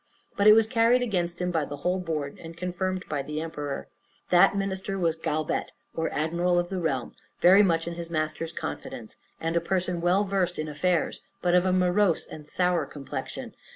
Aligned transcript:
But 0.35 0.47
it 0.47 0.53
was 0.53 0.65
carried 0.65 1.03
against 1.03 1.39
him 1.39 1.51
by 1.51 1.63
the 1.63 1.75
whole 1.77 1.99
board, 1.99 2.39
and 2.41 2.57
confirmed 2.57 3.05
by 3.07 3.21
the 3.21 3.39
emperor. 3.39 3.87
That 4.31 4.57
minister 4.57 4.97
was 4.97 5.15
galbet, 5.15 5.73
or 5.93 6.11
admiral 6.11 6.57
of 6.57 6.69
the 6.69 6.79
realm, 6.79 7.13
very 7.39 7.61
much 7.61 7.85
in 7.87 7.93
his 7.93 8.09
master's 8.09 8.51
confidence, 8.51 9.17
and 9.39 9.55
a 9.55 9.61
person 9.61 10.01
well 10.01 10.23
versed 10.23 10.57
in 10.57 10.67
affairs, 10.67 11.21
but 11.43 11.53
of 11.53 11.67
a 11.67 11.71
morose 11.71 12.25
and 12.25 12.47
sour 12.49 12.87
complexion. 12.87 13.53